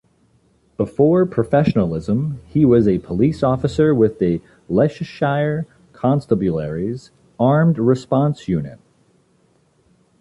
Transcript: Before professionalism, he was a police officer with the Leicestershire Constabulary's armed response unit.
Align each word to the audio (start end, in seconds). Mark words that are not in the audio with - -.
Before 0.77 1.27
professionalism, 1.27 2.39
he 2.47 2.65
was 2.65 2.87
a 2.87 2.97
police 2.97 3.43
officer 3.43 3.93
with 3.93 4.17
the 4.17 4.41
Leicestershire 4.67 5.67
Constabulary's 5.93 7.11
armed 7.39 7.77
response 7.77 8.47
unit. 8.47 8.79